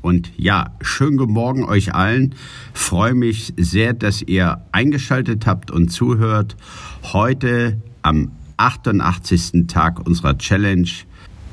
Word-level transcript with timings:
Und 0.00 0.30
ja, 0.36 0.72
schönen 0.80 1.16
guten 1.16 1.32
Morgen 1.32 1.64
euch 1.64 1.94
allen. 1.94 2.34
Freue 2.72 3.14
mich 3.14 3.52
sehr, 3.56 3.92
dass 3.92 4.22
ihr 4.22 4.62
eingeschaltet 4.72 5.46
habt 5.46 5.70
und 5.70 5.88
zuhört. 5.88 6.56
Heute 7.12 7.78
am 8.02 8.30
88. 8.56 9.66
Tag 9.66 10.06
unserer 10.06 10.38
Challenge 10.38 10.88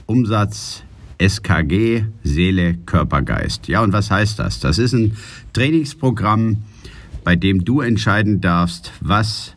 Umsatz 0.05 0.83
SKG 1.17 2.05
Seele, 2.23 2.75
Körper, 2.85 3.21
Geist. 3.21 3.67
Ja, 3.67 3.81
und 3.81 3.93
was 3.93 4.11
heißt 4.11 4.39
das? 4.39 4.59
Das 4.59 4.77
ist 4.77 4.93
ein 4.93 5.15
Trainingsprogramm, 5.53 6.57
bei 7.23 7.35
dem 7.35 7.65
du 7.65 7.81
entscheiden 7.81 8.41
darfst, 8.41 8.91
was 9.01 9.54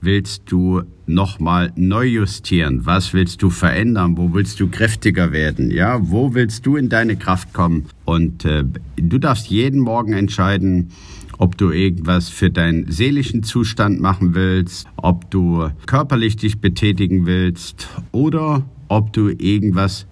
willst 0.00 0.42
du 0.46 0.82
nochmal 1.06 1.72
neu 1.76 2.04
justieren? 2.04 2.86
Was 2.86 3.12
willst 3.12 3.42
du 3.42 3.50
verändern? 3.50 4.16
Wo 4.16 4.32
willst 4.34 4.60
du 4.60 4.68
kräftiger 4.68 5.32
werden? 5.32 5.70
Ja, 5.70 5.98
wo 6.02 6.34
willst 6.34 6.66
du 6.66 6.76
in 6.76 6.88
deine 6.88 7.16
Kraft 7.16 7.52
kommen? 7.52 7.86
Und 8.04 8.44
äh, 8.44 8.64
du 8.96 9.18
darfst 9.18 9.48
jeden 9.48 9.80
Morgen 9.80 10.12
entscheiden, 10.12 10.90
ob 11.38 11.56
du 11.56 11.70
irgendwas 11.70 12.28
für 12.28 12.50
deinen 12.50 12.90
seelischen 12.90 13.42
Zustand 13.42 14.00
machen 14.00 14.34
willst, 14.34 14.86
ob 14.96 15.30
du 15.30 15.68
körperlich 15.86 16.36
dich 16.36 16.60
betätigen 16.60 17.26
willst 17.26 17.88
oder 18.12 18.64
ob 18.88 19.12
du 19.12 19.28
irgendwas 19.28 20.06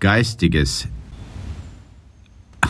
Geistiges 0.00 0.88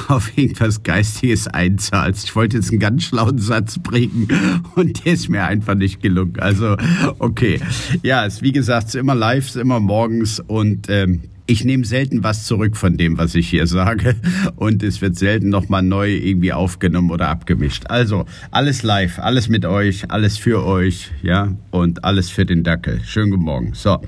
auf 0.08 0.36
irgendwas 0.36 0.83
Geistiges 0.83 1.48
einzahlst. 1.48 2.24
Ich 2.24 2.36
wollte 2.36 2.56
jetzt 2.56 2.70
einen 2.70 2.80
ganz 2.80 3.05
schlauen 3.05 3.38
Satz 3.38 3.78
bringen 3.78 4.28
und 4.74 5.05
der 5.05 5.14
ist 5.14 5.28
mir 5.28 5.44
einfach 5.44 5.74
nicht 5.74 6.00
gelungen. 6.00 6.38
Also, 6.38 6.77
okay. 7.19 7.61
Ja, 8.02 8.27
es, 8.27 8.42
wie 8.42 8.52
gesagt, 8.52 8.88
es 8.88 8.94
ist 8.94 9.00
immer 9.00 9.14
live, 9.14 9.44
es 9.44 9.56
ist 9.56 9.62
immer 9.62 9.80
morgens 9.80 10.41
und 10.41 10.86
ähm, 10.88 11.22
ich 11.46 11.64
nehme 11.64 11.84
selten 11.84 12.24
was 12.24 12.46
zurück 12.46 12.74
von 12.77 12.96
dem, 12.96 13.19
was 13.19 13.34
ich 13.34 13.50
hier 13.50 13.66
sage 13.66 14.16
und 14.56 14.83
es 14.83 15.02
wird 15.02 15.16
selten 15.16 15.50
nochmal 15.50 15.83
neu 15.83 16.11
irgendwie 16.11 16.52
aufgenommen 16.55 17.11
oder 17.11 17.28
abgemischt. 17.28 17.84
Also 17.89 18.24
alles 18.50 18.83
live, 18.83 19.18
alles 19.18 19.48
mit 19.48 19.66
euch, 19.66 20.11
alles 20.11 20.39
für 20.39 20.64
euch, 20.64 21.11
ja 21.22 21.55
und 21.70 22.05
alles 22.05 22.30
für 22.30 22.46
den 22.46 22.62
Dackel. 22.62 23.00
Schönen 23.05 23.30
guten 23.30 23.44
Morgen. 23.44 23.74
So, 23.74 24.00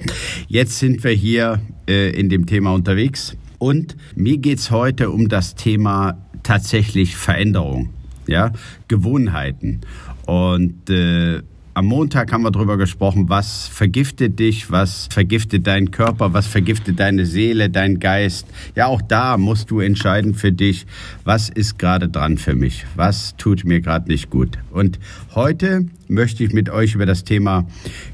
jetzt 0.48 0.78
sind 0.78 1.05
wir 1.05 1.10
hier 1.10 1.60
äh, 1.86 2.19
in 2.19 2.31
dem 2.31 2.47
Thema 2.47 2.72
unterwegs 2.72 3.36
und 3.59 3.97
mir 4.15 4.39
geht 4.39 4.59
es 4.59 4.71
heute 4.71 5.11
um 5.11 5.29
das 5.29 5.55
Thema 5.55 6.19
tatsächlich 6.43 7.17
Veränderung, 7.17 7.91
ja, 8.27 8.53
Gewohnheiten. 8.89 9.81
Und 10.27 10.91
äh, 10.91 11.43
am 11.77 11.84
Montag 11.84 12.33
haben 12.33 12.43
wir 12.43 12.51
darüber 12.51 12.79
gesprochen, 12.79 13.29
was 13.29 13.69
vergiftet 13.69 14.39
dich, 14.39 14.71
was 14.71 15.09
vergiftet 15.11 15.67
deinen 15.67 15.91
Körper, 15.91 16.33
was 16.33 16.47
vergiftet 16.47 16.99
deine 16.99 17.27
Seele, 17.27 17.69
dein 17.69 18.01
Geist. 18.01 18.47
Ja, 18.75 18.87
auch 18.87 19.03
da 19.03 19.37
musst 19.37 19.71
du 19.71 19.81
entscheiden 19.81 20.33
für 20.33 20.53
dich, 20.53 20.87
was 21.25 21.51
ist 21.51 21.79
gerade 21.79 22.09
dran 22.09 22.39
für 22.39 22.55
mich, 22.55 22.87
was 22.95 23.37
tut 23.37 23.67
mir 23.67 23.83
gerade 23.83 24.09
nicht 24.11 24.31
gut. 24.31 24.57
Und 24.71 24.99
heute 25.34 25.84
möchte 26.09 26.45
ich 26.45 26.55
mit 26.55 26.71
euch 26.71 26.95
über 26.95 27.05
das 27.05 27.25
Thema 27.25 27.67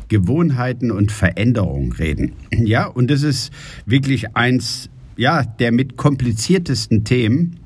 Gewohnheiten 0.08 0.90
und 0.90 1.12
Veränderung 1.12 1.92
reden. 1.92 2.32
Ja, 2.50 2.86
und 2.86 3.12
das 3.12 3.22
ist 3.22 3.52
wirklich 3.86 4.34
eins 4.34 4.90
ja, 5.16 5.42
der 5.44 5.72
mit 5.72 5.96
kompliziertesten 5.96 7.04
Themen, 7.04 7.58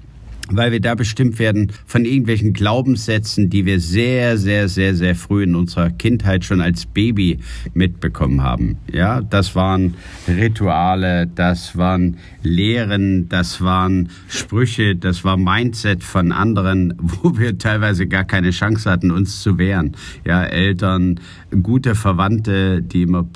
weil 0.51 0.73
wir 0.73 0.81
da 0.81 0.95
bestimmt 0.95 1.39
werden 1.39 1.73
von 1.87 2.05
irgendwelchen 2.05 2.53
Glaubenssätzen, 2.53 3.51
die 3.51 3.67
wir 3.67 3.81
sehr, 3.81 4.39
sehr, 4.39 4.69
sehr, 4.69 4.95
sehr 4.95 5.15
früh 5.15 5.43
in 5.43 5.55
unserer 5.55 5.91
Kindheit 5.91 6.45
schon 6.45 6.61
als 6.61 6.87
Baby 6.87 7.39
mitbekommen 7.75 8.43
haben. 8.43 8.79
Ja, 8.93 9.21
das 9.21 9.55
waren 9.55 9.95
Rituale, 10.29 11.27
das 11.27 11.77
waren 11.77 12.17
Lehren, 12.43 13.29
das 13.29 13.61
waren 13.61 14.09
Sprüche, 14.29 14.95
das 14.95 15.25
war 15.25 15.37
Mindset 15.37 16.05
von 16.05 16.33
anderen, 16.33 16.95
wo 16.99 17.39
wir 17.39 17.59
teilweise 17.59 18.07
gar 18.07 18.25
keine 18.25 18.51
Chance 18.51 18.91
hatten, 18.91 19.11
uns 19.11 19.43
zu 19.43 19.59
wehren. 19.59 19.97
Ja, 20.25 20.45
Eltern, 20.45 21.21
gute 21.63 21.95
Verwandte, 21.95 22.83
die 22.83 23.03
immer 23.03 23.27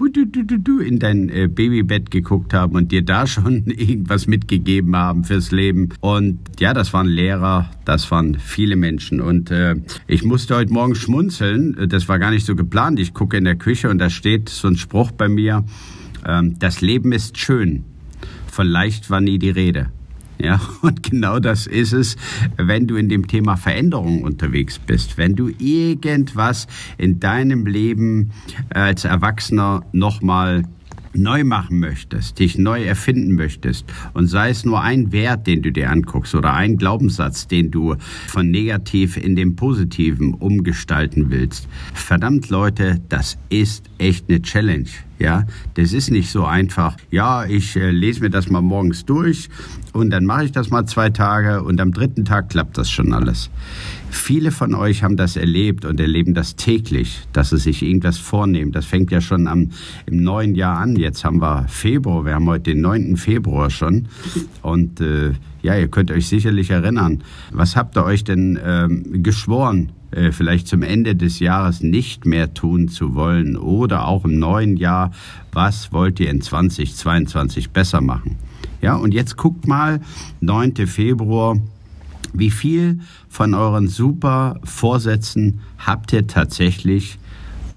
in 0.84 0.98
dein 0.98 1.28
äh, 1.28 1.48
Babybett 1.48 2.10
geguckt 2.10 2.54
haben 2.54 2.74
und 2.74 2.92
dir 2.92 3.02
da 3.02 3.26
schon 3.26 3.64
irgendwas 3.66 4.26
mitgegeben 4.26 4.94
haben 4.96 5.24
fürs 5.24 5.50
Leben. 5.50 5.90
Und 6.00 6.38
ja, 6.58 6.72
das 6.74 6.92
war 6.92 6.99
waren 7.00 7.08
Lehrer, 7.08 7.70
das 7.86 8.10
waren 8.10 8.34
viele 8.38 8.76
Menschen. 8.76 9.22
Und 9.22 9.50
äh, 9.50 9.76
ich 10.06 10.22
musste 10.22 10.54
heute 10.54 10.70
Morgen 10.70 10.94
schmunzeln. 10.94 11.88
Das 11.88 12.10
war 12.10 12.18
gar 12.18 12.30
nicht 12.30 12.44
so 12.44 12.54
geplant. 12.54 13.00
Ich 13.00 13.14
gucke 13.14 13.38
in 13.38 13.44
der 13.44 13.56
Küche 13.56 13.88
und 13.88 13.96
da 13.96 14.10
steht 14.10 14.50
so 14.50 14.68
ein 14.68 14.76
Spruch 14.76 15.10
bei 15.10 15.26
mir. 15.26 15.64
Ähm, 16.26 16.58
das 16.58 16.82
Leben 16.82 17.12
ist 17.12 17.38
schön. 17.38 17.84
Von 18.52 18.66
leicht 18.66 19.08
war 19.08 19.22
nie 19.22 19.38
die 19.38 19.48
Rede. 19.48 19.86
Ja, 20.38 20.60
und 20.82 21.02
genau 21.02 21.38
das 21.38 21.66
ist 21.66 21.94
es, 21.94 22.16
wenn 22.58 22.86
du 22.86 22.96
in 22.96 23.08
dem 23.08 23.26
Thema 23.26 23.56
Veränderung 23.56 24.22
unterwegs 24.22 24.78
bist. 24.78 25.16
Wenn 25.16 25.34
du 25.34 25.48
irgendwas 25.58 26.66
in 26.98 27.18
deinem 27.18 27.64
Leben 27.64 28.32
als 28.68 29.06
Erwachsener 29.06 29.86
nochmal 29.92 30.64
neu 31.14 31.44
machen 31.44 31.80
möchtest, 31.80 32.38
dich 32.38 32.58
neu 32.58 32.84
erfinden 32.84 33.34
möchtest 33.34 33.84
und 34.14 34.26
sei 34.26 34.50
es 34.50 34.64
nur 34.64 34.80
ein 34.80 35.12
Wert, 35.12 35.46
den 35.46 35.62
du 35.62 35.72
dir 35.72 35.90
anguckst 35.90 36.34
oder 36.34 36.54
ein 36.54 36.76
Glaubenssatz, 36.76 37.48
den 37.48 37.70
du 37.70 37.96
von 38.28 38.50
negativ 38.50 39.16
in 39.16 39.36
den 39.36 39.56
positiven 39.56 40.34
umgestalten 40.34 41.30
willst. 41.30 41.68
Verdammt 41.94 42.48
Leute, 42.50 43.00
das 43.08 43.38
ist 43.48 43.84
echt 43.98 44.28
eine 44.28 44.42
Challenge. 44.42 44.88
Ja, 45.18 45.44
das 45.74 45.92
ist 45.92 46.10
nicht 46.10 46.30
so 46.30 46.46
einfach. 46.46 46.96
Ja, 47.10 47.44
ich 47.44 47.76
äh, 47.76 47.90
lese 47.90 48.22
mir 48.22 48.30
das 48.30 48.48
mal 48.48 48.62
morgens 48.62 49.04
durch 49.04 49.50
und 49.92 50.08
dann 50.08 50.24
mache 50.24 50.46
ich 50.46 50.52
das 50.52 50.70
mal 50.70 50.86
zwei 50.86 51.10
Tage 51.10 51.62
und 51.62 51.78
am 51.78 51.92
dritten 51.92 52.24
Tag 52.24 52.48
klappt 52.48 52.78
das 52.78 52.90
schon 52.90 53.12
alles. 53.12 53.50
Viele 54.10 54.50
von 54.50 54.74
euch 54.74 55.02
haben 55.02 55.16
das 55.16 55.36
erlebt 55.36 55.84
und 55.84 56.00
erleben 56.00 56.34
das 56.34 56.56
täglich, 56.56 57.20
dass 57.32 57.50
sie 57.50 57.58
sich 57.58 57.82
irgendwas 57.82 58.18
vornehmen. 58.18 58.72
Das 58.72 58.84
fängt 58.84 59.10
ja 59.10 59.20
schon 59.20 59.46
am, 59.46 59.70
im 60.06 60.22
neuen 60.22 60.54
Jahr 60.54 60.78
an. 60.78 60.96
Jetzt 60.96 61.24
haben 61.24 61.40
wir 61.40 61.66
Februar, 61.68 62.24
wir 62.24 62.34
haben 62.34 62.46
heute 62.46 62.72
den 62.72 62.80
9. 62.80 63.16
Februar 63.16 63.70
schon. 63.70 64.08
Und 64.62 65.00
äh, 65.00 65.32
ja, 65.62 65.76
ihr 65.76 65.88
könnt 65.88 66.10
euch 66.10 66.26
sicherlich 66.26 66.70
erinnern. 66.70 67.22
Was 67.52 67.76
habt 67.76 67.96
ihr 67.96 68.04
euch 68.04 68.24
denn 68.24 68.58
ähm, 68.64 69.22
geschworen 69.22 69.92
äh, 70.10 70.32
vielleicht 70.32 70.66
zum 70.66 70.82
Ende 70.82 71.14
des 71.14 71.38
Jahres 71.38 71.82
nicht 71.82 72.26
mehr 72.26 72.52
tun 72.52 72.88
zu 72.88 73.14
wollen 73.14 73.56
oder 73.56 74.08
auch 74.08 74.24
im 74.24 74.38
neuen 74.38 74.76
Jahr, 74.76 75.12
was 75.52 75.92
wollt 75.92 76.18
ihr 76.18 76.30
in 76.30 76.40
2022 76.40 77.70
besser 77.70 78.00
machen? 78.00 78.36
Ja, 78.82 78.96
und 78.96 79.14
jetzt 79.14 79.36
guckt 79.36 79.66
mal, 79.68 80.00
9. 80.40 80.86
Februar, 80.86 81.58
wie 82.32 82.50
viel 82.50 83.00
von 83.28 83.54
euren 83.54 83.88
super 83.88 84.60
Vorsätzen 84.64 85.60
habt 85.78 86.12
ihr 86.12 86.26
tatsächlich 86.26 87.18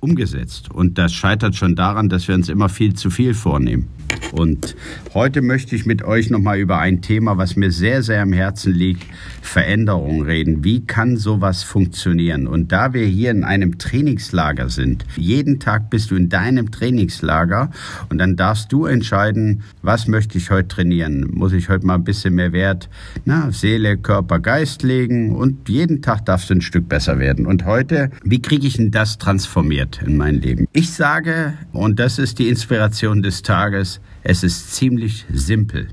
umgesetzt? 0.04 0.70
Und 0.70 0.98
das 0.98 1.14
scheitert 1.14 1.56
schon 1.56 1.76
daran, 1.76 2.10
dass 2.10 2.28
wir 2.28 2.36
uns 2.36 2.50
immer 2.50 2.70
viel 2.70 2.94
zu 2.94 3.10
viel 3.10 3.34
vornehmen. 3.34 3.88
Und 4.34 4.76
heute 5.14 5.44
möchte 5.44 5.76
ich 5.76 5.86
mit 5.86 6.04
euch 6.04 6.32
nochmal 6.32 6.58
über 6.58 6.80
ein 6.80 7.02
Thema, 7.02 7.38
was 7.38 7.56
mir 7.56 7.72
sehr, 7.72 8.02
sehr 8.02 8.24
am 8.24 8.34
Herzen 8.34 8.74
liegt, 8.74 9.06
Veränderung 9.44 10.24
reden. 10.24 10.64
Wie 10.64 10.86
kann 10.86 11.18
sowas 11.18 11.62
funktionieren? 11.62 12.48
Und 12.48 12.72
da 12.72 12.94
wir 12.94 13.06
hier 13.06 13.30
in 13.30 13.44
einem 13.44 13.78
Trainingslager 13.78 14.70
sind, 14.70 15.06
jeden 15.16 15.60
Tag 15.60 15.92
bist 15.92 16.10
du 16.10 16.16
in 16.16 16.30
deinem 16.30 16.72
Trainingslager 16.72 17.70
und 18.10 18.18
dann 18.18 18.36
darfst 18.36 18.72
du 18.72 18.86
entscheiden, 18.86 19.62
was 19.84 20.08
möchte 20.08 20.40
ich 20.40 20.50
heute 20.50 20.68
trainieren? 20.68 21.30
Muss 21.32 21.54
ich 21.54 21.70
heute 21.70 21.86
mal 21.86 21.96
ein 21.96 22.04
bisschen 22.04 22.34
mehr 22.34 22.54
Wert, 22.54 22.90
na, 23.26 23.52
Seele, 23.52 23.98
Körper, 23.98 24.40
Geist 24.40 24.82
legen 24.82 25.36
und 25.36 25.70
jeden 25.70 26.02
Tag 26.02 26.26
darfst 26.26 26.50
du 26.50 26.56
ein 26.56 26.62
Stück 26.62 26.90
besser 26.90 27.20
werden. 27.20 27.46
Und 27.46 27.66
heute, 27.66 28.10
wie 28.24 28.42
kriege 28.42 28.66
ich 28.66 28.78
denn 28.78 28.90
das 28.90 29.20
transformiert 29.20 29.93
in 30.02 30.18
mein 30.18 30.42
Leben? 30.42 30.68
Ich 30.74 30.92
sage, 30.92 31.54
und 31.72 32.00
das 32.00 32.20
ist 32.20 32.40
die 32.40 32.50
Inspiration 32.50 33.22
des 33.22 33.42
Tages, 33.42 34.00
es 34.24 34.44
ist 34.44 34.74
ziemlich 34.74 35.26
simpel. 35.32 35.88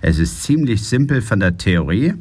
Es 0.00 0.18
ist 0.18 0.42
ziemlich 0.42 0.82
simpel 0.82 1.22
von 1.22 1.40
der 1.40 1.56
Theorie 1.56 2.14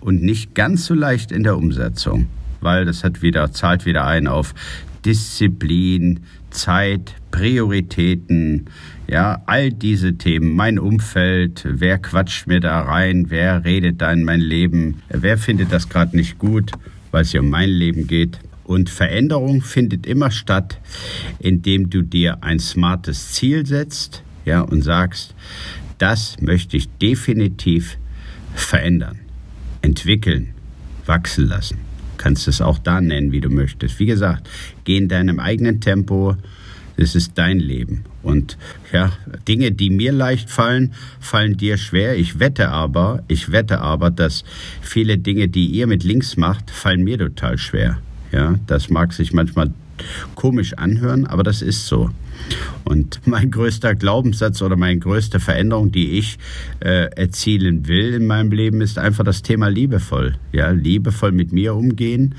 und 0.00 0.22
nicht 0.22 0.54
ganz 0.54 0.86
so 0.86 0.94
leicht 0.94 1.32
in 1.32 1.42
der 1.42 1.56
Umsetzung, 1.56 2.28
weil 2.60 2.84
das 2.84 3.04
hat 3.04 3.22
wieder, 3.22 3.52
zahlt 3.52 3.86
wieder 3.86 4.06
ein 4.06 4.26
auf 4.26 4.54
Disziplin, 5.04 6.20
Zeit, 6.50 7.14
Prioritäten, 7.30 8.66
ja, 9.08 9.42
all 9.46 9.70
diese 9.70 10.16
Themen, 10.16 10.54
mein 10.54 10.78
Umfeld, 10.78 11.66
wer 11.68 11.98
quatscht 11.98 12.46
mir 12.46 12.60
da 12.60 12.80
rein, 12.82 13.26
wer 13.28 13.64
redet 13.64 14.00
da 14.00 14.12
in 14.12 14.24
mein 14.24 14.40
Leben, 14.40 15.02
wer 15.08 15.38
findet 15.38 15.72
das 15.72 15.88
gerade 15.88 16.16
nicht 16.16 16.38
gut, 16.38 16.72
weil 17.10 17.22
es 17.22 17.32
ja 17.32 17.40
um 17.40 17.50
mein 17.50 17.70
Leben 17.70 18.06
geht. 18.06 18.38
Und 18.64 18.90
Veränderung 18.90 19.62
findet 19.62 20.06
immer 20.06 20.30
statt, 20.30 20.78
indem 21.38 21.90
du 21.90 22.02
dir 22.02 22.42
ein 22.42 22.58
smartes 22.58 23.32
Ziel 23.32 23.66
setzt, 23.66 24.22
ja, 24.44 24.60
und 24.60 24.82
sagst, 24.82 25.34
das 25.98 26.40
möchte 26.40 26.76
ich 26.76 26.88
definitiv 27.00 27.96
verändern, 28.54 29.20
entwickeln, 29.82 30.54
wachsen 31.06 31.46
lassen. 31.48 31.78
Kannst 32.18 32.46
es 32.48 32.60
auch 32.60 32.78
da 32.78 33.00
nennen, 33.00 33.32
wie 33.32 33.40
du 33.40 33.50
möchtest. 33.50 33.98
Wie 33.98 34.06
gesagt, 34.06 34.48
geh 34.84 34.96
in 34.96 35.08
deinem 35.08 35.40
eigenen 35.40 35.80
Tempo. 35.80 36.36
Es 36.96 37.14
ist 37.14 37.32
dein 37.36 37.58
Leben. 37.58 38.04
Und 38.22 38.58
ja, 38.92 39.12
Dinge, 39.48 39.72
die 39.72 39.90
mir 39.90 40.12
leicht 40.12 40.50
fallen, 40.50 40.92
fallen 41.18 41.56
dir 41.56 41.76
schwer. 41.78 42.16
Ich 42.16 42.38
wette 42.38 42.68
aber, 42.68 43.24
ich 43.28 43.50
wette 43.50 43.80
aber, 43.80 44.10
dass 44.10 44.44
viele 44.80 45.18
Dinge, 45.18 45.48
die 45.48 45.66
ihr 45.66 45.86
mit 45.86 46.04
links 46.04 46.36
macht, 46.36 46.70
fallen 46.70 47.02
mir 47.02 47.18
total 47.18 47.58
schwer. 47.58 47.98
Ja, 48.32 48.56
das 48.66 48.90
mag 48.90 49.12
sich 49.12 49.32
manchmal 49.32 49.70
komisch 50.34 50.74
anhören, 50.74 51.26
aber 51.26 51.42
das 51.42 51.62
ist 51.62 51.86
so. 51.86 52.10
Und 52.84 53.20
mein 53.26 53.50
größter 53.50 53.94
Glaubenssatz 53.94 54.62
oder 54.62 54.76
meine 54.76 54.98
größte 54.98 55.40
Veränderung, 55.40 55.92
die 55.92 56.18
ich 56.18 56.38
äh, 56.80 57.10
erzielen 57.14 57.86
will 57.86 58.14
in 58.14 58.26
meinem 58.26 58.50
Leben, 58.50 58.80
ist 58.80 58.98
einfach 58.98 59.24
das 59.24 59.42
Thema 59.42 59.68
liebevoll. 59.68 60.36
Ja, 60.52 60.70
liebevoll 60.70 61.32
mit 61.32 61.52
mir 61.52 61.74
umgehen, 61.74 62.34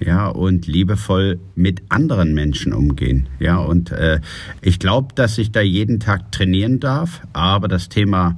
ja, 0.00 0.28
und 0.28 0.66
liebevoll 0.66 1.40
mit 1.54 1.82
anderen 1.88 2.34
Menschen 2.34 2.72
umgehen. 2.72 3.26
Ja, 3.40 3.58
und 3.58 3.90
äh, 3.90 4.20
ich 4.60 4.78
glaube, 4.78 5.14
dass 5.14 5.38
ich 5.38 5.50
da 5.50 5.60
jeden 5.60 6.00
Tag 6.00 6.30
trainieren 6.30 6.78
darf, 6.80 7.22
aber 7.32 7.68
das 7.68 7.88
Thema 7.88 8.36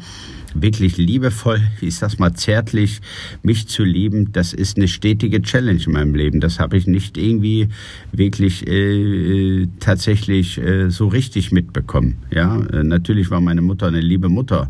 wirklich 0.55 0.97
liebevoll, 0.97 1.61
ich 1.81 1.97
sag's 1.97 2.19
mal 2.19 2.35
zärtlich, 2.35 3.01
mich 3.43 3.69
zu 3.69 3.85
lieben, 3.85 4.33
das 4.33 4.53
ist 4.53 4.77
eine 4.77 4.89
stetige 4.89 5.43
Challenge 5.43 5.81
in 5.85 5.93
meinem 5.93 6.15
Leben. 6.15 6.41
Das 6.41 6.59
habe 6.59 6.77
ich 6.77 6.87
nicht 6.87 7.17
irgendwie 7.17 7.69
wirklich 8.13 8.67
äh, 8.67 9.69
tatsächlich 9.81 10.59
äh, 10.59 10.91
so 10.91 11.09
richtig 11.09 11.53
mitbekommen. 11.53 12.19
Ja, 12.31 12.61
äh, 12.61 12.83
natürlich 12.83 13.31
war 13.31 13.41
meine 13.41 13.63
Mutter 13.63 13.87
eine 13.87 14.01
liebe 14.01 14.29
Mutter, 14.29 14.69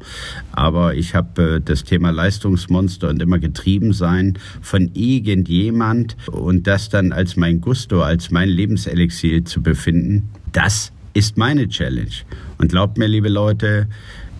aber 0.52 0.94
ich 0.94 1.14
habe 1.14 1.56
äh, 1.56 1.60
das 1.60 1.84
Thema 1.84 2.10
Leistungsmonster 2.10 3.08
und 3.08 3.22
immer 3.22 3.38
getrieben 3.38 3.92
sein 3.92 4.38
von 4.60 4.90
irgendjemand 4.94 6.16
und 6.30 6.66
das 6.66 6.88
dann 6.88 7.12
als 7.12 7.36
mein 7.36 7.60
Gusto, 7.60 8.02
als 8.02 8.30
mein 8.30 8.48
Lebenselixier 8.48 9.44
zu 9.44 9.62
befinden, 9.62 10.28
das 10.52 10.92
ist 11.14 11.36
meine 11.36 11.68
Challenge. 11.68 12.10
Und 12.58 12.70
glaubt 12.70 12.98
mir, 12.98 13.06
liebe 13.06 13.28
Leute, 13.28 13.88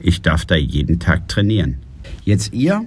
ich 0.00 0.23
darf 0.23 0.44
da 0.44 0.56
jeden 0.56 0.99
Tag 0.99 1.29
trainieren. 1.29 1.79
Jetzt 2.25 2.52
ihr, 2.52 2.85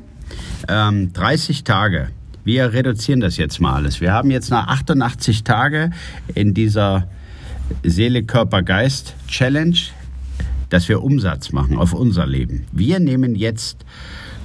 ähm, 0.67 1.13
30 1.13 1.63
Tage. 1.63 2.09
Wir 2.43 2.73
reduzieren 2.73 3.19
das 3.19 3.37
jetzt 3.37 3.61
mal 3.61 3.75
alles. 3.75 4.01
Wir 4.01 4.11
haben 4.11 4.31
jetzt 4.31 4.49
nach 4.49 4.67
88 4.67 5.43
Tage 5.43 5.91
in 6.33 6.53
dieser 6.53 7.07
Seele, 7.83 8.23
Körper, 8.23 8.61
Geist 8.61 9.15
Challenge, 9.27 9.77
dass 10.69 10.89
wir 10.89 11.01
Umsatz 11.01 11.51
machen 11.51 11.77
auf 11.77 11.93
unser 11.93 12.25
Leben. 12.25 12.65
Wir 12.71 12.99
nehmen 12.99 13.35
jetzt 13.35 13.85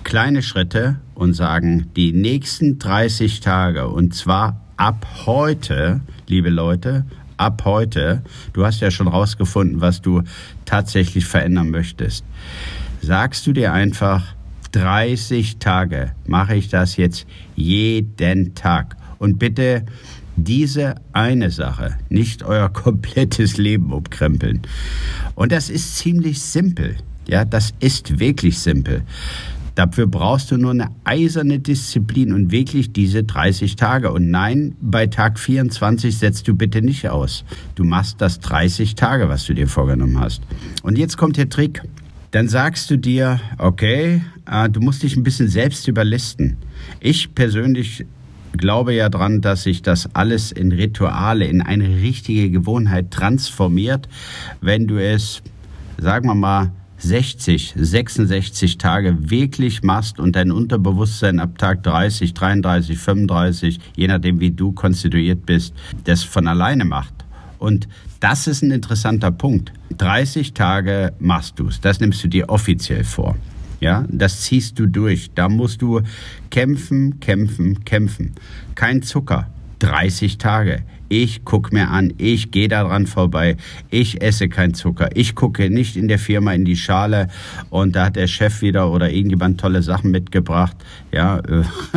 kleine 0.05 0.43
Schritte 0.43 0.97
und 1.15 1.35
sagen, 1.35 1.91
die 1.97 2.12
nächsten 2.12 2.79
30 2.79 3.41
Tage, 3.41 3.88
und 3.88 4.15
zwar 4.15 4.68
ab 4.78 5.06
heute, 5.26 6.00
liebe 6.28 6.48
Leute, 6.48 7.04
ab 7.36 7.62
heute, 7.64 8.22
du 8.52 8.64
hast 8.64 8.80
ja 8.80 8.90
schon 8.90 9.08
rausgefunden, 9.08 9.80
was 9.80 10.00
du 10.00 10.22
tatsächlich 10.64 11.26
verändern 11.26 11.70
möchtest, 11.70 12.25
sagst 13.02 13.46
du 13.46 13.52
dir 13.52 13.72
einfach, 13.72 14.34
30 14.72 15.58
Tage 15.58 16.12
mache 16.26 16.54
ich 16.54 16.69
das 16.69 16.96
jetzt 16.96 17.26
jeden 17.56 18.54
Tag. 18.54 18.96
Und 19.19 19.38
bitte 19.38 19.84
diese 20.36 20.94
eine 21.12 21.50
Sache, 21.50 21.98
nicht 22.08 22.44
euer 22.44 22.69
komplettes 22.72 23.56
Leben 23.56 23.92
umkrempeln. 23.92 24.62
Und 25.34 25.52
das 25.52 25.70
ist 25.70 25.96
ziemlich 25.96 26.40
simpel. 26.40 26.96
Ja, 27.26 27.44
das 27.44 27.74
ist 27.81 28.20
wirklich 28.20 28.58
simpel. 28.58 29.02
Dafür 29.78 30.08
brauchst 30.08 30.50
du 30.50 30.56
nur 30.56 30.72
eine 30.72 30.90
eiserne 31.04 31.60
Disziplin 31.60 32.32
und 32.32 32.50
wirklich 32.50 32.92
diese 32.92 33.22
30 33.22 33.76
Tage. 33.76 34.10
Und 34.10 34.28
nein, 34.28 34.75
bei 34.80 35.06
Tag 35.06 35.38
24 35.38 36.19
setzt 36.19 36.48
du 36.48 36.56
bitte 36.56 36.82
nicht 36.82 37.08
aus. 37.08 37.44
Du 37.76 37.84
machst 37.84 38.20
das 38.20 38.40
30 38.40 38.96
Tage, 38.96 39.28
was 39.28 39.46
du 39.46 39.54
dir 39.54 39.69
vorgenommen 39.69 40.19
hast. 40.19 40.42
Und 40.82 40.98
jetzt 40.98 41.16
kommt 41.16 41.36
der 41.36 41.48
Trick. 41.48 41.82
Dann 42.32 42.48
sagst 42.48 42.90
du 42.90 42.98
dir, 42.98 43.38
okay, 43.56 44.22
äh, 44.50 44.69
du 44.69 44.80
musst 44.80 45.04
dich 45.04 45.16
ein 45.16 45.22
bisschen 45.22 45.46
selbst 45.46 45.86
überlisten. 45.86 46.56
Ich 46.98 47.32
persönlich 47.36 48.04
glaube 48.56 48.94
ja 48.94 49.08
dran, 49.08 49.42
dass 49.42 49.62
sich 49.62 49.81
das 49.82 50.12
alles 50.12 50.50
in 50.50 50.72
Rituale, 50.72 51.44
in 51.44 51.62
eine 51.62 51.88
richtige 51.88 52.50
Gewohnheit 52.50 53.12
transformiert, 53.12 54.08
wenn 54.60 54.88
du 54.88 55.00
es, 55.00 55.40
sagen 55.98 56.26
wir 56.26 56.34
mal, 56.34 56.72
60, 56.98 57.74
66 57.76 58.78
Tage 58.78 59.30
wirklich 59.30 59.82
machst 59.82 60.18
und 60.18 60.34
dein 60.36 60.50
Unterbewusstsein 60.50 61.38
ab 61.40 61.58
Tag 61.58 61.82
30, 61.84 62.34
33, 62.34 62.98
35, 62.98 63.78
je 63.96 64.08
nachdem 64.08 64.40
wie 64.40 64.50
du 64.50 64.72
konstituiert 64.72 65.46
bist, 65.46 65.74
das 66.04 66.24
von 66.24 66.48
alleine 66.48 66.84
macht. 66.84 67.14
Und 67.58 67.88
das 68.20 68.46
ist 68.46 68.62
ein 68.62 68.70
interessanter 68.70 69.30
Punkt. 69.30 69.72
30 69.96 70.54
Tage 70.54 71.12
machst 71.18 71.58
du 71.58 71.68
es. 71.68 71.80
Das 71.80 72.00
nimmst 72.00 72.22
du 72.22 72.28
dir 72.28 72.48
offiziell 72.48 73.04
vor. 73.04 73.36
Ja, 73.80 74.04
das 74.08 74.42
ziehst 74.42 74.78
du 74.78 74.86
durch. 74.86 75.30
Da 75.34 75.48
musst 75.48 75.82
du 75.82 76.00
kämpfen, 76.50 77.20
kämpfen, 77.20 77.84
kämpfen. 77.84 78.32
Kein 78.74 79.02
Zucker. 79.02 79.48
30 79.78 80.38
Tage. 80.38 80.82
Ich 81.08 81.44
gucke 81.44 81.75
mir 81.75 81.88
an, 81.88 82.12
ich 82.19 82.50
gehe 82.50 82.69
daran 82.69 83.06
vorbei, 83.06 83.56
ich 83.90 84.22
esse 84.22 84.49
kein 84.49 84.75
Zucker, 84.75 85.10
ich 85.14 85.34
gucke 85.34 85.70
nicht 85.70 85.96
in 85.96 86.08
der 86.08 86.19
Firma 86.19 86.52
in 86.52 86.64
die 86.64 86.76
Schale 86.76 87.28
und 87.70 87.96
da 87.96 88.06
hat 88.06 88.16
der 88.16 88.26
Chef 88.26 88.62
wieder 88.62 88.90
oder 88.90 89.10
irgendjemand 89.10 89.60
tolle 89.60 89.82
Sachen 89.82 90.10
mitgebracht, 90.10 90.76
ja, 91.12 91.40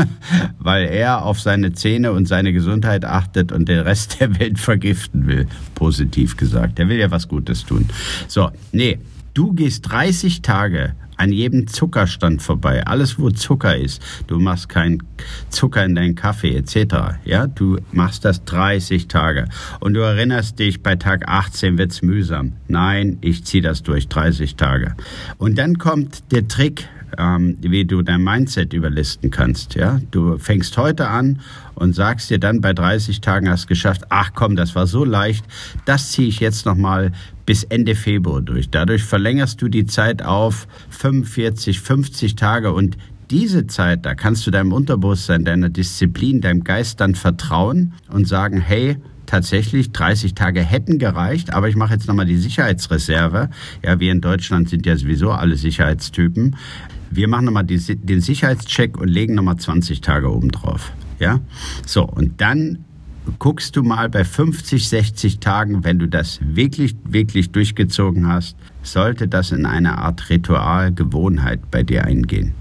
weil 0.59 0.85
er 0.85 1.25
auf 1.25 1.41
seine 1.41 1.73
Zähne 1.73 2.11
und 2.11 2.27
seine 2.27 2.53
Gesundheit 2.53 3.05
achtet 3.05 3.51
und 3.51 3.67
den 3.67 3.79
Rest 3.79 4.19
der 4.19 4.39
Welt 4.39 4.59
vergiften 4.59 5.27
will, 5.27 5.47
positiv 5.75 6.37
gesagt. 6.37 6.77
Der 6.77 6.87
will 6.87 6.97
ja 6.97 7.11
was 7.11 7.27
Gutes 7.27 7.65
tun. 7.65 7.87
So, 8.27 8.49
nee, 8.71 8.99
du 9.33 9.53
gehst 9.53 9.89
30 9.91 10.41
Tage 10.41 10.95
an 11.21 11.31
jedem 11.31 11.67
Zuckerstand 11.67 12.41
vorbei. 12.41 12.83
Alles, 12.87 13.19
wo 13.19 13.29
Zucker 13.29 13.77
ist. 13.77 14.01
Du 14.25 14.39
machst 14.39 14.69
keinen 14.69 15.03
Zucker 15.49 15.85
in 15.85 15.93
deinen 15.93 16.15
Kaffee 16.15 16.55
etc. 16.55 17.19
Ja, 17.25 17.45
du 17.45 17.77
machst 17.91 18.25
das 18.25 18.43
30 18.45 19.07
Tage. 19.07 19.45
Und 19.79 19.93
du 19.93 19.99
erinnerst 19.99 20.57
dich, 20.57 20.81
bei 20.81 20.95
Tag 20.95 21.27
18 21.27 21.77
wird's 21.77 22.01
mühsam. 22.01 22.53
Nein, 22.67 23.19
ich 23.21 23.45
ziehe 23.45 23.61
das 23.61 23.83
durch 23.83 24.07
30 24.07 24.55
Tage. 24.55 24.95
Und 25.37 25.59
dann 25.59 25.77
kommt 25.77 26.31
der 26.31 26.47
Trick, 26.47 26.89
ähm, 27.17 27.57
wie 27.61 27.85
du 27.85 28.01
dein 28.01 28.23
Mindset 28.23 28.73
überlisten 28.73 29.31
kannst. 29.31 29.75
Ja, 29.75 29.99
du 30.11 30.37
fängst 30.37 30.77
heute 30.77 31.07
an 31.07 31.39
und 31.75 31.93
sagst 31.93 32.29
dir 32.29 32.39
dann 32.39 32.61
bei 32.61 32.73
30 32.73 33.21
Tagen 33.21 33.49
hast 33.49 33.67
geschafft. 33.67 34.03
Ach 34.09 34.31
komm, 34.33 34.55
das 34.55 34.75
war 34.75 34.87
so 34.87 35.03
leicht. 35.03 35.45
Das 35.85 36.11
ziehe 36.11 36.27
ich 36.27 36.39
jetzt 36.39 36.65
noch 36.65 36.75
mal 36.75 37.11
bis 37.45 37.63
Ende 37.63 37.95
Februar 37.95 38.41
durch. 38.41 38.69
Dadurch 38.69 39.03
verlängerst 39.03 39.61
du 39.61 39.67
die 39.67 39.85
Zeit 39.85 40.23
auf 40.23 40.67
45, 40.89 41.79
50 41.79 42.35
Tage 42.35 42.71
und 42.71 42.97
diese 43.31 43.65
Zeit, 43.65 44.05
da 44.05 44.13
kannst 44.13 44.45
du 44.45 44.51
deinem 44.51 44.73
Unterbewusstsein, 44.73 45.45
deiner 45.45 45.69
Disziplin, 45.69 46.41
deinem 46.41 46.65
Geist 46.65 46.99
dann 46.99 47.15
vertrauen 47.15 47.93
und 48.09 48.27
sagen, 48.27 48.59
hey, 48.59 48.97
tatsächlich 49.25 49.93
30 49.93 50.33
Tage 50.33 50.61
hätten 50.61 50.99
gereicht, 50.99 51.53
aber 51.53 51.69
ich 51.69 51.77
mache 51.77 51.93
jetzt 51.93 52.07
nochmal 52.09 52.25
die 52.25 52.35
Sicherheitsreserve. 52.35 53.49
Ja, 53.81 53.99
wir 54.01 54.11
in 54.11 54.19
Deutschland 54.19 54.67
sind 54.67 54.85
ja 54.85 54.97
sowieso 54.97 55.31
alle 55.31 55.55
Sicherheitstypen. 55.55 56.57
Wir 57.11 57.27
machen 57.27 57.45
nochmal 57.45 57.65
die, 57.65 57.77
den 57.77 58.21
Sicherheitscheck 58.21 58.97
und 58.97 59.09
legen 59.09 59.35
nochmal 59.35 59.57
20 59.57 60.01
Tage 60.01 60.31
oben 60.31 60.49
drauf. 60.49 60.93
Ja, 61.19 61.39
so, 61.85 62.03
und 62.03 62.41
dann 62.41 62.85
guckst 63.37 63.75
du 63.75 63.83
mal 63.83 64.09
bei 64.09 64.23
50, 64.23 64.87
60 64.87 65.39
Tagen, 65.39 65.83
wenn 65.83 65.99
du 65.99 66.07
das 66.07 66.39
wirklich, 66.41 66.95
wirklich 67.03 67.51
durchgezogen 67.51 68.27
hast, 68.27 68.55
sollte 68.81 69.27
das 69.27 69.51
in 69.51 69.65
eine 69.65 69.97
Art 69.97 70.29
Ritual, 70.29 70.91
Gewohnheit 70.91 71.69
bei 71.69 71.83
dir 71.83 72.05
eingehen. 72.05 72.53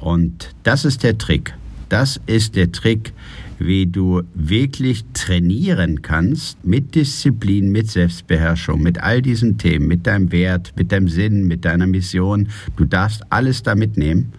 Und 0.00 0.54
das 0.62 0.84
ist 0.84 1.02
der 1.02 1.18
Trick. 1.18 1.54
Das 1.88 2.20
ist 2.26 2.56
der 2.56 2.72
Trick, 2.72 3.12
wie 3.58 3.86
du 3.86 4.22
wirklich 4.34 5.04
trainieren 5.12 6.02
kannst 6.02 6.64
mit 6.64 6.94
Disziplin, 6.94 7.70
mit 7.70 7.90
Selbstbeherrschung, 7.90 8.82
mit 8.82 9.02
all 9.02 9.22
diesen 9.22 9.58
Themen, 9.58 9.86
mit 9.86 10.06
deinem 10.06 10.32
Wert, 10.32 10.72
mit 10.76 10.92
deinem 10.92 11.08
Sinn, 11.08 11.46
mit 11.46 11.64
deiner 11.64 11.86
Mission. 11.86 12.48
Du 12.76 12.84
darfst 12.84 13.22
alles 13.30 13.62
da 13.62 13.74
mitnehmen, 13.74 14.32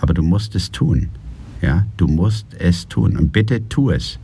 aber 0.00 0.14
du 0.14 0.22
musst 0.22 0.54
es 0.54 0.70
tun. 0.70 1.08
Ja, 1.62 1.86
du 1.96 2.06
musst 2.06 2.46
es 2.58 2.88
tun 2.88 3.16
und 3.16 3.32
bitte 3.32 3.68
tu 3.68 3.90
es 3.90 4.18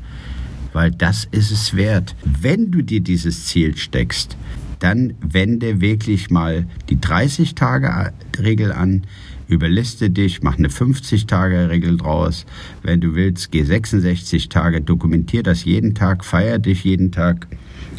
weil 0.76 0.90
das 0.90 1.26
ist 1.31 1.50
es 1.50 1.75
wert. 1.75 2.14
Wenn 2.23 2.71
du 2.71 2.83
dir 2.83 3.00
dieses 3.00 3.47
Ziel 3.47 3.78
steckst, 3.78 4.37
dann 4.78 5.14
wende 5.23 5.81
wirklich 5.81 6.28
mal 6.28 6.66
die 6.90 6.99
30-Tage-Regel 6.99 8.73
an, 8.73 9.05
überliste 9.49 10.11
dich, 10.11 10.43
mach 10.43 10.59
eine 10.59 10.69
50-Tage-Regel 10.69 11.97
draus. 11.97 12.47
Wenn 12.83 13.00
du 13.00 13.15
willst, 13.15 13.50
geh 13.53 13.62
66 13.62 14.49
Tage, 14.49 14.81
dokumentier 14.81 15.43
das 15.43 15.65
jeden 15.65 15.95
Tag, 15.95 16.25
feier 16.25 16.59
dich 16.59 16.85
jeden 16.85 17.12
Tag 17.12 17.47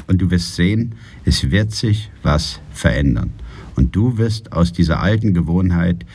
und 0.07 0.21
du 0.21 0.31
wirst 0.31 0.55
sehen, 0.55 0.95
es 1.25 1.51
wird 1.51 1.71
sich 1.71 2.11
was 2.23 2.59
verändern. 2.71 3.31
Und 3.75 3.95
du 3.95 4.17
wirst 4.17 4.53
aus 4.53 4.73
dieser 4.73 5.01
alten 5.01 5.33
Gewohnheit, 5.33 6.05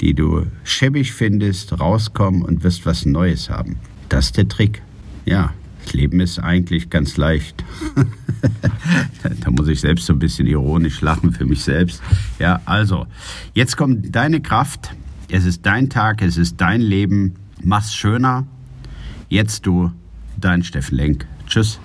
die 0.00 0.14
du 0.14 0.46
schäbig 0.64 1.12
findest, 1.12 1.78
rauskommen 1.78 2.42
und 2.42 2.64
wirst 2.64 2.86
was 2.86 3.04
Neues 3.04 3.50
haben. 3.50 3.76
Das 4.08 4.26
ist 4.26 4.38
der 4.38 4.48
Trick. 4.48 4.82
Ja, 5.26 5.52
das 5.84 5.92
Leben 5.92 6.20
ist 6.20 6.38
eigentlich 6.38 6.90
ganz 6.90 7.16
leicht. 7.16 7.64
da 9.40 9.50
muss 9.50 9.68
ich 9.68 9.80
selbst 9.80 10.06
so 10.06 10.12
ein 10.12 10.18
bisschen 10.18 10.46
ironisch 10.46 11.00
lachen 11.00 11.32
für 11.32 11.44
mich 11.44 11.62
selbst. 11.62 12.02
Ja, 12.38 12.60
also, 12.64 13.06
jetzt 13.54 13.76
kommt 13.76 14.14
deine 14.14 14.40
Kraft. 14.40 14.94
Es 15.28 15.44
ist 15.44 15.64
dein 15.64 15.90
Tag, 15.90 16.22
es 16.22 16.36
ist 16.36 16.60
dein 16.60 16.80
Leben. 16.80 17.34
Mach's 17.62 17.94
schöner. 17.94 18.46
Jetzt 19.28 19.66
du, 19.66 19.92
dein 20.36 20.62
Steffen 20.62 20.96
Lenk. 20.96 21.26
Tschüss. 21.46 21.78